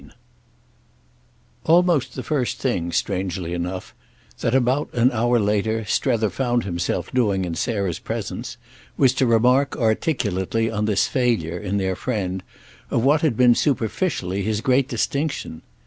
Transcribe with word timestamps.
III 0.03 0.09
Almost 1.65 2.15
the 2.15 2.23
first 2.23 2.57
thing, 2.59 2.91
strangely 2.91 3.53
enough, 3.53 3.93
that, 4.39 4.55
about 4.55 4.91
an 4.95 5.11
hour 5.11 5.39
later, 5.39 5.85
Strether 5.85 6.31
found 6.31 6.63
himself 6.63 7.11
doing 7.13 7.45
in 7.45 7.53
Sarah's 7.53 7.99
presence 7.99 8.57
was 8.97 9.13
to 9.13 9.27
remark 9.27 9.77
articulately 9.77 10.71
on 10.71 10.85
this 10.85 11.05
failure, 11.05 11.59
in 11.59 11.77
their 11.77 11.95
friend, 11.95 12.41
of 12.89 13.03
what 13.03 13.21
had 13.21 13.37
been 13.37 13.53
superficially 13.53 14.41
his 14.41 14.61
great 14.61 14.87
distinction. 14.87 15.61